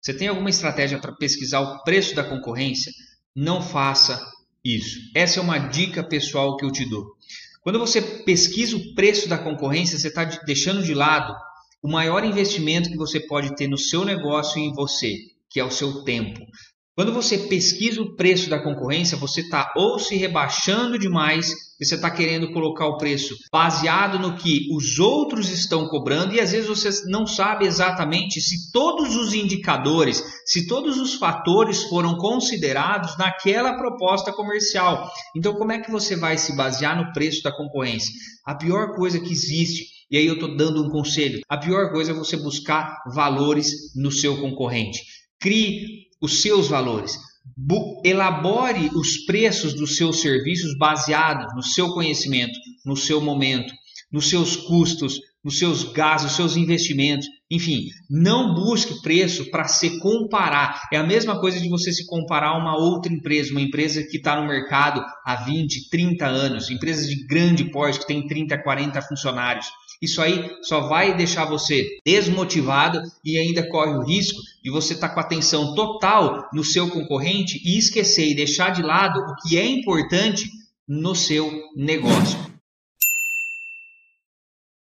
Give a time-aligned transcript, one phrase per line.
[0.00, 2.92] Você tem alguma estratégia para pesquisar o preço da concorrência?
[3.34, 4.20] Não faça
[4.64, 4.98] isso.
[5.14, 7.06] Essa é uma dica pessoal que eu te dou.
[7.62, 11.34] Quando você pesquisa o preço da concorrência, você está deixando de lado
[11.82, 15.14] o maior investimento que você pode ter no seu negócio e em você,
[15.48, 16.40] que é o seu tempo.
[17.00, 22.10] Quando você pesquisa o preço da concorrência, você está ou se rebaixando demais, você está
[22.10, 26.90] querendo colocar o preço baseado no que os outros estão cobrando, e às vezes você
[27.08, 34.30] não sabe exatamente se todos os indicadores, se todos os fatores foram considerados naquela proposta
[34.30, 35.10] comercial.
[35.34, 38.12] Então, como é que você vai se basear no preço da concorrência?
[38.44, 41.40] A pior coisa que existe e aí eu estou dando um conselho.
[41.48, 45.00] A pior coisa é você buscar valores no seu concorrente.
[45.40, 47.16] Crie os seus valores.
[48.04, 53.72] Elabore os preços dos seus serviços baseados no seu conhecimento, no seu momento,
[54.12, 57.26] nos seus custos, nos seus gastos, nos seus investimentos.
[57.50, 60.88] Enfim, não busque preço para se comparar.
[60.92, 64.18] É a mesma coisa de você se comparar a uma outra empresa, uma empresa que
[64.18, 69.02] está no mercado há 20, 30 anos, empresas de grande porte que tem 30, 40
[69.02, 69.66] funcionários.
[70.00, 75.08] Isso aí só vai deixar você desmotivado e ainda corre o risco de você estar
[75.08, 79.58] tá com atenção total no seu concorrente e esquecer e deixar de lado o que
[79.58, 80.48] é importante
[80.88, 82.59] no seu negócio.